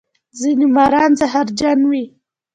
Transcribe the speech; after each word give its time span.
ځینې 0.39 0.65
ماران 0.75 1.11
زهرجن 1.19 1.79
وي 1.89 2.05